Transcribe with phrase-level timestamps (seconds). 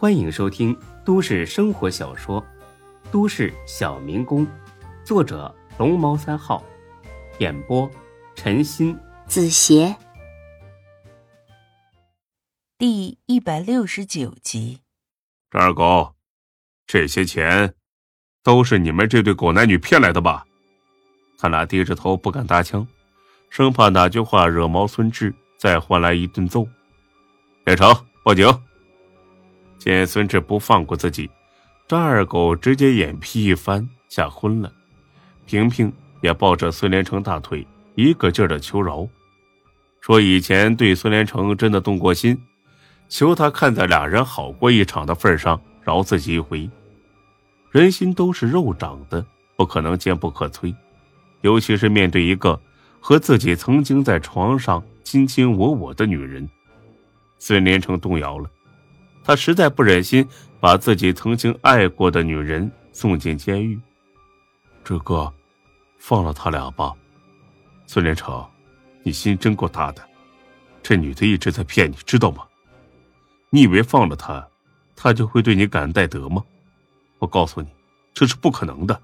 [0.00, 0.74] 欢迎收听
[1.04, 2.40] 都市生活小说
[3.10, 4.46] 《都市小民工》，
[5.04, 6.64] 作者龙猫三号，
[7.38, 7.86] 演播
[8.34, 9.94] 陈鑫、子邪，
[12.78, 14.80] 第一百六十九集。
[15.50, 16.14] 张二狗，
[16.86, 17.74] 这些钱
[18.42, 20.46] 都是你们这对狗男女骗来的吧？
[21.38, 22.88] 他俩低着头不敢搭腔，
[23.50, 26.66] 生怕哪句话惹毛孙志，再换来一顿揍。
[27.66, 27.94] 连成，
[28.24, 28.46] 报警！
[29.80, 31.28] 见孙志不放过自己，
[31.88, 34.70] 张二狗直接眼皮一翻，吓昏了。
[35.46, 39.08] 萍萍也抱着孙连成大腿，一个劲儿的求饶，
[40.02, 42.38] 说以前对孙连成真的动过心，
[43.08, 46.68] 求他看在俩人好过一场的份上，饶自己一回。
[47.70, 49.24] 人心都是肉长的，
[49.56, 50.74] 不可能坚不可摧。
[51.40, 52.60] 尤其是面对一个
[53.00, 56.46] 和自己曾经在床上卿卿我我的女人，
[57.38, 58.50] 孙连成动摇了。
[59.22, 60.26] 他实在不忍心
[60.58, 63.78] 把自己曾经爱过的女人送进监狱。
[64.82, 65.32] 志哥，
[65.98, 66.92] 放了他俩吧。
[67.86, 68.44] 孙连成，
[69.02, 70.02] 你心真够大的。
[70.82, 72.44] 这女的一直在骗你，知道吗？
[73.50, 74.46] 你以为放了她，
[74.96, 76.42] 她就会对你感恩戴德吗？
[77.18, 77.68] 我告诉你，
[78.14, 79.00] 这是不可能的。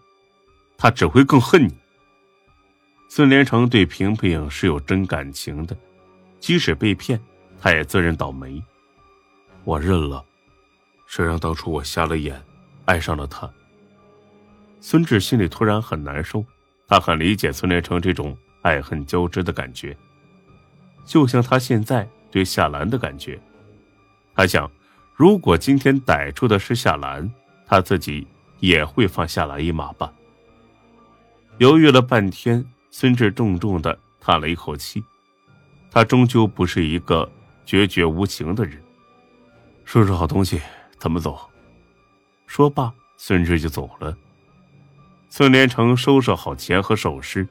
[0.79, 1.77] 她只会更恨你。
[3.09, 5.77] 孙连成对平平是有真感情的，
[6.41, 7.21] 即使被骗，
[7.61, 8.63] 他也自认倒霉。
[9.67, 10.25] 我认了，
[11.09, 12.41] 谁让当初我瞎了眼，
[12.85, 13.51] 爱上了他。
[14.81, 16.45] 孙志心里突然很难受，
[16.87, 19.97] 他很理解孙连成这种爱恨交织的感觉，
[21.05, 23.37] 就像他现在对夏兰的感觉。
[24.37, 24.71] 他想，
[25.17, 27.29] 如果今天逮住的是夏兰，
[27.67, 28.25] 他自己
[28.61, 30.13] 也会放夏兰一马吧。
[31.59, 32.65] 犹豫了半天。
[32.89, 35.05] 孙志重重的叹了一口气，
[35.91, 37.31] 他终究不是一个
[37.67, 38.81] 决绝无情的人。
[39.87, 40.61] 收拾好东西，
[40.99, 41.49] 咱们走。
[42.49, 44.19] 说罢，孙志就走了。
[45.31, 47.47] 孙连成收拾好钱和首饰，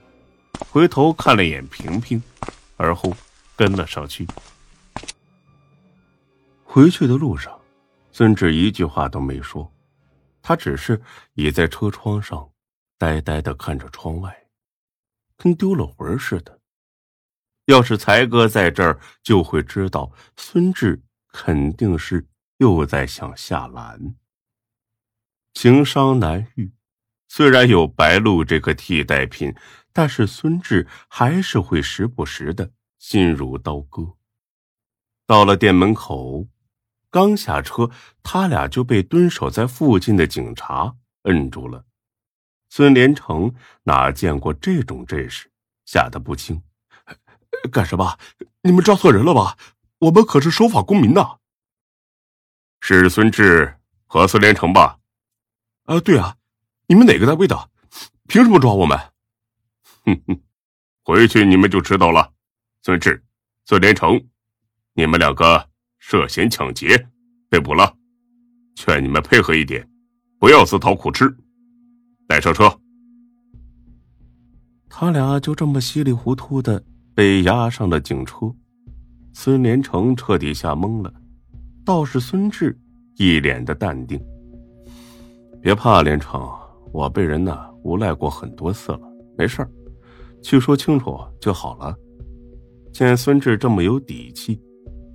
[0.70, 2.22] 回头看了眼萍萍，
[2.76, 3.16] 而后
[3.56, 4.28] 跟了上去。
[6.66, 7.58] 回去的路上，
[8.12, 9.72] 孙志一句话都没说，
[10.42, 11.02] 他只是
[11.36, 12.50] 倚在车窗上，
[12.98, 14.36] 呆呆的看着窗外。
[15.38, 16.60] 跟丢了魂似的。
[17.68, 21.02] 要是才哥在这儿，就会知道孙志
[21.38, 22.26] 肯定是
[22.60, 24.16] 又在想夏兰。
[25.54, 26.72] 情伤难愈，
[27.28, 29.54] 虽然有白露这个替代品，
[29.92, 34.16] 但是孙志还是会时不时的心如刀割。
[35.28, 36.48] 到了店门口，
[37.10, 37.92] 刚下车，
[38.24, 41.86] 他俩就被蹲守在附近的警察摁住了。
[42.70, 43.54] 孙连成
[43.84, 45.52] 哪见过这种阵势，
[45.86, 46.64] 吓得不轻。
[47.72, 48.18] 干什么？
[48.62, 49.58] 你们抓错人了吧？
[50.06, 51.38] 我们可是守法公民呐。
[52.80, 55.00] 是孙志和孙连成吧？
[55.86, 56.36] 啊，对啊。
[56.88, 57.70] 你们哪个单位的？
[58.28, 58.96] 凭什么抓我们？
[60.06, 60.40] 哼哼，
[61.04, 62.34] 回去你们就知道了。
[62.84, 63.24] 孙志、
[63.66, 64.24] 孙连成，
[64.94, 67.08] 你们两个涉嫌抢劫，
[67.50, 67.96] 被捕了。
[68.76, 69.90] 劝你们配合一点，
[70.38, 71.36] 不要自讨苦吃。
[72.28, 72.80] 带上车，
[74.88, 76.84] 他俩就这么稀里糊涂的
[77.16, 78.56] 被押上了警车。
[79.38, 81.14] 孙连成彻底吓懵了，
[81.86, 82.76] 倒是孙志
[83.18, 84.18] 一脸的淡定。
[85.62, 86.50] 别怕，连成，
[86.94, 89.02] 我被人呢无赖过很多次了，
[89.38, 89.70] 没事儿，
[90.42, 91.94] 去说清楚就好了。
[92.94, 94.58] 见孙志这么有底气，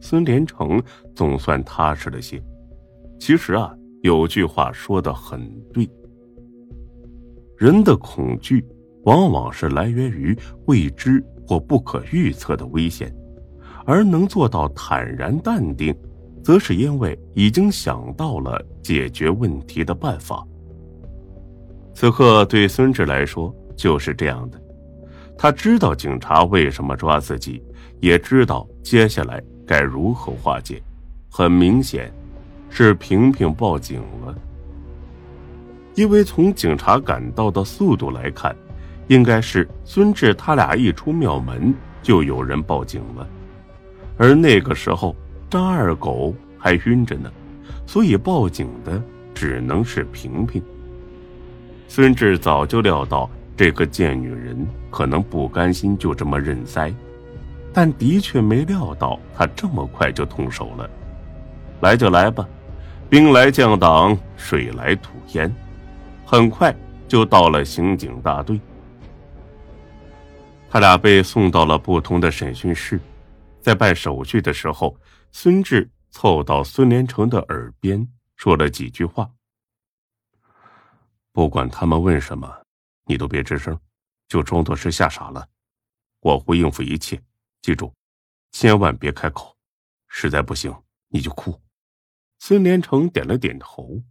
[0.02, 0.80] 孙连成
[1.14, 2.40] 总算踏实了些。
[3.18, 5.40] 其实啊，有句话说的很
[5.72, 5.88] 对。
[7.56, 8.62] 人的恐惧，
[9.04, 10.36] 往往是来源于
[10.66, 13.10] 未知或不可预测的危险，
[13.90, 15.92] 而能做到坦然淡定，
[16.44, 20.46] 则是因为已经想到了解决问题的办法。
[21.92, 24.62] 此刻对孙志来说就是这样的，
[25.36, 27.60] 他知道警察为什么抓自己，
[27.98, 30.80] 也知道接下来该如何化解。
[31.28, 32.12] 很明显，
[32.68, 34.38] 是萍萍报警了。
[35.96, 38.54] 因为从警察赶到的速度来看，
[39.08, 41.74] 应该是孙志他俩一出庙门
[42.04, 43.28] 就有人报警了，
[44.20, 45.16] 而那个时候
[45.48, 47.32] 张二狗还晕着呢，
[47.86, 49.02] 所以报警的
[49.34, 50.62] 只能是萍萍。
[51.88, 54.54] 孙志早就料到这个贱女人
[54.90, 56.92] 可能不甘心就这么认栽，
[57.72, 60.90] 但的确没料到她这么快就动手了。
[61.80, 62.46] 来就来吧，
[63.08, 65.50] 兵来将挡，水来土掩。
[66.26, 66.76] 很快
[67.08, 68.60] 就到了刑警大队，
[70.70, 73.00] 他俩被送到了不同的审讯室。
[73.62, 74.98] 在办手续的时候，
[75.32, 79.30] 孙志凑到孙连成的耳边说了几句话。
[81.32, 82.66] 不管他们问什么，
[83.04, 83.78] 你都别吱声，
[84.28, 85.48] 就装作是吓傻了。
[86.20, 87.22] 我会应付一切，
[87.62, 87.94] 记住，
[88.52, 89.56] 千万别开口。
[90.08, 90.74] 实在不行，
[91.08, 91.62] 你就哭。
[92.40, 94.02] 孙连成点了点头。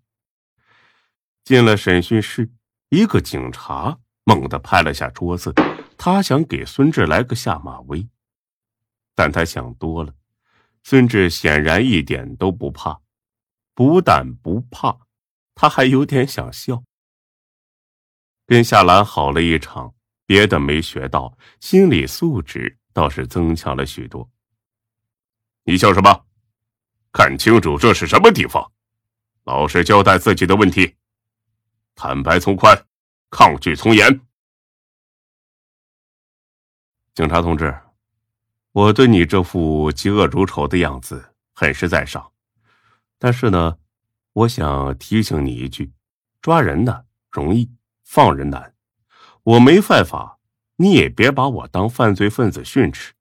[1.43, 2.49] 进了审讯室，
[2.89, 5.53] 一个警察猛地拍了下桌子，
[5.97, 8.07] 他想给孙志来个下马威，
[9.19, 10.15] 但他想多了。
[10.81, 13.01] 孙志显然一点都不怕，
[13.73, 14.97] 不但不怕，
[15.53, 16.85] 他还有点想笑。
[18.47, 19.93] 跟夏兰好了一场，
[20.25, 24.31] 别的没学到，心理素质倒是增强了许多。
[25.65, 26.25] 你笑什么？
[27.11, 28.71] 看清楚这是什么地方，
[29.43, 30.95] 老实交代自己的问题，
[31.93, 32.87] 坦白从宽，
[33.29, 34.21] 抗拒从严。
[37.13, 37.77] 警察同志，
[38.71, 42.31] 我对你这副嫉恶如仇的样子很是赞赏，
[43.17, 43.77] 但是呢，
[44.33, 45.91] 我想提醒你一句：
[46.41, 47.01] 抓人呢
[47.31, 47.69] 容易。
[48.11, 48.73] 放人难，
[49.43, 50.39] 我没犯法，
[50.77, 53.13] 你也别把我当犯罪分子训斥，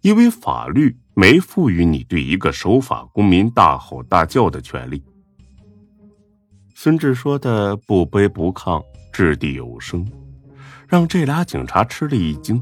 [0.00, 5.04] 因为法律没赋予你对一个守法公民大吼大叫的权利。
[6.74, 10.04] 孙志说的不卑不亢，掷地有声，
[10.88, 12.60] 让这俩警察吃了一惊。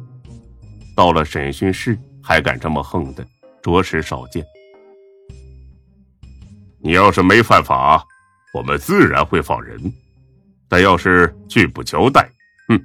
[0.95, 3.27] 到了审讯室还敢这么横的，
[3.63, 4.43] 着实少见。
[6.81, 8.03] 你要是没犯法，
[8.55, 9.79] 我们自然会放人。
[10.67, 12.29] 但要是拒不交代，
[12.69, 12.81] 哼，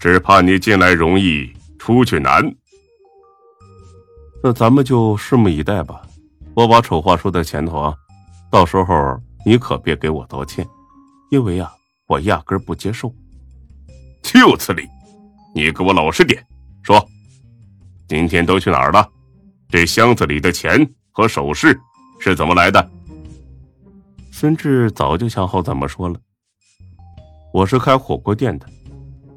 [0.00, 2.42] 只怕你进来容易，出去难。
[4.42, 6.02] 那咱们就拭目以待吧。
[6.54, 7.94] 我把丑话说在前头啊，
[8.50, 10.66] 到时候你可别给我道歉，
[11.30, 11.70] 因为啊，
[12.06, 13.14] 我压根不接受。
[14.22, 14.88] 就此理，
[15.54, 16.44] 你给我老实点，
[16.82, 17.06] 说，
[18.10, 19.08] 今天都去哪儿了？
[19.68, 21.80] 这箱子里的钱和首饰
[22.18, 22.90] 是怎么来的？
[24.32, 26.18] 孙志早就想好怎么说了。
[27.52, 28.66] 我是开火锅店的，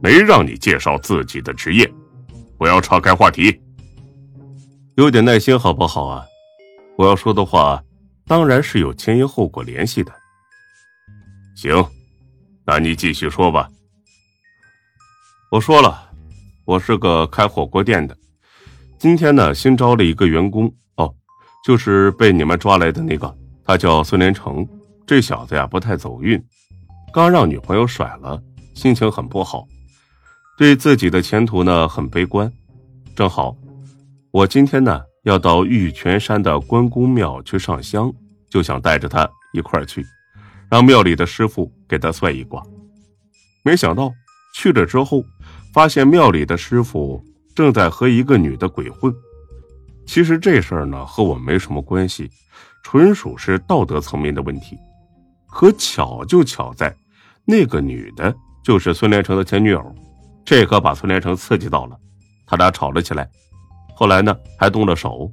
[0.01, 1.87] 没让你介绍自己的职业，
[2.57, 3.61] 不要岔开话题。
[4.95, 6.25] 有点耐心好不好啊？
[6.97, 7.79] 我要说的话，
[8.25, 10.11] 当然是有前因后果联系的。
[11.55, 11.85] 行，
[12.65, 13.69] 那你继续说吧。
[15.51, 16.11] 我说了，
[16.65, 18.17] 我是个开火锅店的，
[19.03, 21.13] 今天呢新招了一个员工哦，
[21.65, 24.65] 就是被你们抓来的那个，他叫孙连成。
[25.05, 26.41] 这小子呀不太走运。
[27.13, 28.41] 刚让女朋友甩了，
[28.73, 29.67] 心情很不好，
[30.57, 32.50] 对自己的前途呢很悲观。
[33.13, 33.53] 正好，
[34.31, 38.09] 我今天呢要到玉泉山的关公庙去上香，
[38.50, 40.05] 就想带着他一块儿去，
[40.71, 42.63] 让庙里的师傅给他算一卦。
[43.65, 44.09] 没想到
[44.55, 45.25] 去了之后，
[45.73, 47.21] 发现庙里的师傅
[47.55, 49.13] 正在和一个女的鬼混。
[50.05, 52.29] 其实这事儿呢和我没什么关系，
[52.83, 54.77] 纯属是道德层面的问题。
[55.47, 56.95] 可巧就巧在。
[57.45, 58.33] 那个女的
[58.63, 59.95] 就是孙连成的前女友，
[60.45, 61.97] 这可把孙连成刺激到了，
[62.45, 63.29] 他俩吵了起来，
[63.94, 65.29] 后来呢还动了手。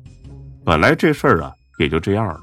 [0.64, 2.42] 本来这事儿啊也就这样了，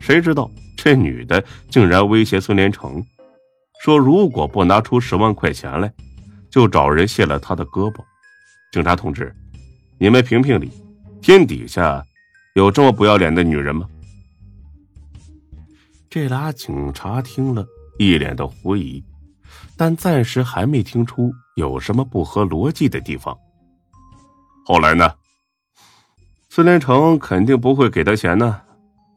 [0.00, 1.40] 谁知道这女的
[1.70, 3.00] 竟然威胁孙连成，
[3.80, 5.92] 说如果不拿出十万块钱来，
[6.50, 8.00] 就找人卸了他的胳膊。
[8.72, 9.34] 警察同志，
[9.98, 10.70] 你们评评理，
[11.22, 12.04] 天底下
[12.54, 13.88] 有这么不要脸的女人吗？
[16.10, 17.66] 这俩警察听了。
[17.98, 19.02] 一脸的狐疑，
[19.74, 23.34] 但暂时还没听出有什么不合逻辑的地方。
[24.66, 25.10] 后来呢？
[26.50, 28.60] 孙连成肯定不会给他钱呢，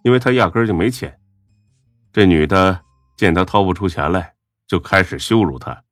[0.03, 1.13] 因为他压根就没钱。
[2.13, 2.79] 这女的
[3.17, 4.33] 见他掏不出钱来，
[4.65, 5.83] 就开始羞辱他，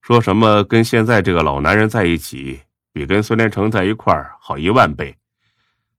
[0.00, 2.58] 说什么跟现在这个老男人在一起
[2.98, 5.16] 比跟孙连成在一块儿好一万倍，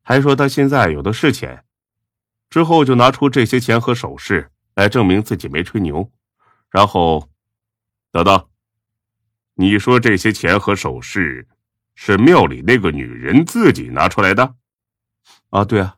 [0.01, 1.63] 还说他现在有的是钱。
[2.50, 4.51] 之后就拿出这些钱和首饰。
[4.75, 6.10] 来证明自己没吹牛，
[6.70, 7.29] 然后，
[8.13, 8.48] 等等，
[9.56, 11.46] 你说这些钱和首饰
[11.96, 14.56] 是庙里那个女人自己拿出来的？
[15.50, 15.98] 啊，对啊，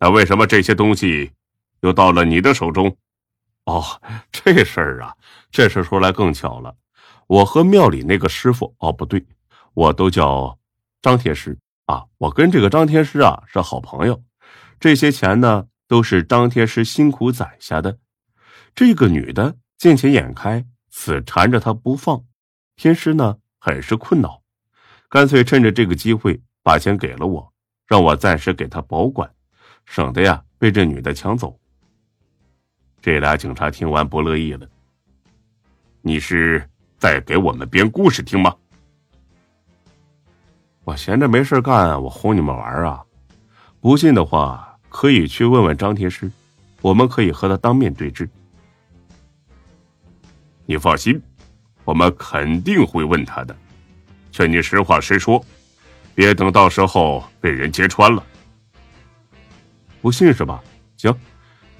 [0.00, 1.30] 那为什么这些东西
[1.82, 2.96] 又到了你的手中？
[3.66, 3.84] 哦，
[4.32, 5.16] 这事儿啊，
[5.52, 6.74] 这事说来更巧了，
[7.28, 9.24] 我和庙里那个师傅，哦，不对，
[9.74, 10.58] 我都叫
[11.00, 14.22] 张天师啊，我跟这个张天师啊是好朋友，
[14.80, 15.68] 这些钱呢。
[15.88, 17.98] 都是张天师辛苦攒下的，
[18.74, 22.24] 这个女的见钱眼开，死缠着他不放。
[22.76, 24.42] 天师呢，很是困恼，
[25.10, 27.52] 干脆趁着这个机会把钱给了我，
[27.86, 29.30] 让我暂时给他保管，
[29.84, 31.60] 省得呀被这女的抢走。
[33.02, 34.66] 这俩警察听完不乐意了
[36.00, 38.56] ：“你是在给我们编故事听吗？”
[40.84, 43.02] 我闲着没事干，我哄你们玩啊！
[43.80, 44.68] 不信的话。
[44.94, 46.30] 可以去问问张天师，
[46.82, 48.28] 我们可以和他当面对质。
[50.66, 51.18] 你放心，
[51.82, 53.56] 我们肯定会问他的。
[54.30, 55.42] 劝你实话实说，
[56.14, 58.22] 别等到时候被人揭穿了。
[60.02, 60.62] 不信是吧？
[60.98, 61.10] 行，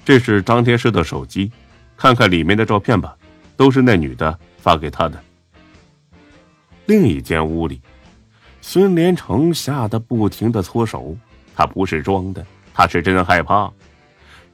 [0.07, 1.53] 这是张天师的手机，
[1.95, 3.15] 看看里面的照片吧，
[3.59, 5.23] 都是那女的发给他的。
[6.87, 7.83] 另一间屋里，
[8.63, 11.15] 孙连成吓得不停的搓手，
[11.55, 13.71] 他不是装的，他是真害怕。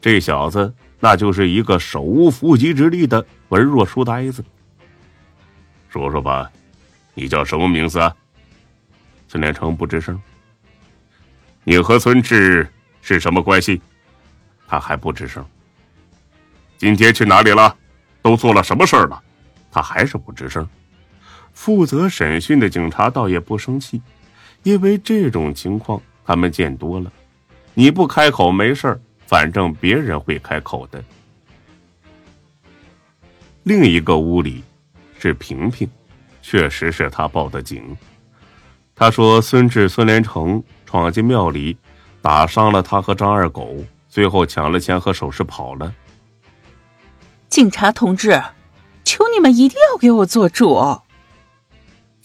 [0.01, 4.45] 这小子那就是一个手无缚鸡之力的文弱书呆子。
[5.89, 6.51] 说说吧。
[7.15, 7.99] 你叫什么名字？
[7.99, 8.15] 啊
[9.27, 10.21] 孙连成不吱声。
[11.65, 12.67] 你和孙志
[13.03, 13.83] 是什么关系？
[14.67, 15.45] 他还不吱声。
[16.77, 17.77] 今天去哪里了？
[18.23, 19.23] 都做了什么事儿了？
[19.71, 20.67] 他还是不吱声。
[21.59, 24.01] 负责审讯的警察倒也不生气，
[24.63, 27.13] 因为这种情况他们见多了。
[27.75, 31.03] 你不开口没事，反正别人会开口的。
[33.65, 34.63] 另一个屋里
[35.19, 35.87] 是萍萍。
[36.41, 37.95] 确实是他报的警。
[38.95, 41.77] 他说：“孙志、孙连成闯进庙里，
[42.23, 45.93] 打伤了他和张二狗，最后抢了钱和首饰跑了。”
[47.51, 48.41] 警察同志，
[49.05, 51.03] 求你们一定要给我做主。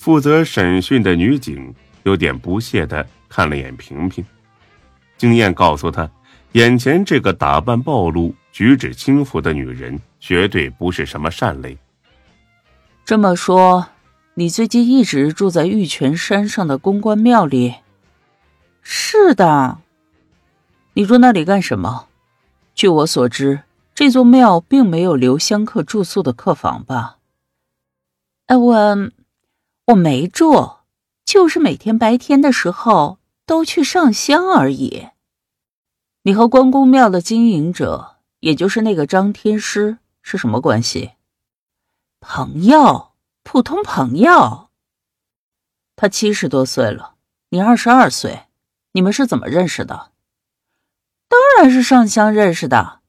[0.03, 4.21] 负责审讯的女警有点不屑的看了眼平平，
[5.17, 6.11] 经验告诉她，
[6.51, 11.77] 眼前这个打扮暴露、举止轻浮的女人绝对不是什么善类。
[13.05, 13.87] 这么说。
[14.33, 17.75] 你最近一直住在玉泉山上的公关庙里？
[18.81, 19.77] 是的。
[20.95, 22.07] 你住那里干什么？
[22.75, 23.61] 据我所知，
[23.95, 27.19] 这座庙并没有留香客住宿的客房吧？
[28.47, 28.97] 哎，我
[29.85, 30.77] 我没住，
[31.25, 35.09] 就是每天白天的时候都去上香而已。
[36.23, 41.13] 你和关公庙的经营者，也就是那个张天师，是什么关系？
[42.19, 43.09] 朋友。
[43.45, 44.69] 普通朋友，
[45.97, 47.15] 他七十多岁了，
[47.49, 48.43] 你二十二岁，
[48.93, 50.11] 你们是怎么认识的？
[51.27, 53.01] 当然是上香认识的。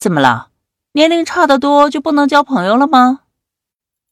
[0.00, 0.48] 怎么了？
[0.92, 3.24] 年龄差得多就不能交朋友了吗？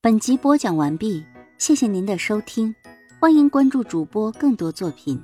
[0.02, 1.24] 本集播讲完毕，
[1.62, 2.74] 谢谢您的收听，
[3.20, 5.22] 欢迎关注主播更多作品。